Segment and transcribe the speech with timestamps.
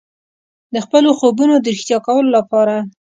[0.73, 2.75] د خپلو خوبونو د ریښتیا کولو لپاره.